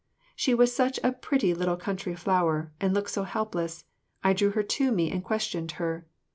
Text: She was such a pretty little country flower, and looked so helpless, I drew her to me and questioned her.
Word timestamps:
She 0.35 0.55
was 0.55 0.75
such 0.75 0.99
a 1.03 1.11
pretty 1.11 1.53
little 1.53 1.77
country 1.77 2.15
flower, 2.15 2.71
and 2.81 2.91
looked 2.91 3.11
so 3.11 3.21
helpless, 3.21 3.85
I 4.23 4.33
drew 4.33 4.49
her 4.49 4.63
to 4.63 4.91
me 4.91 5.11
and 5.11 5.23
questioned 5.23 5.73
her. 5.73 6.07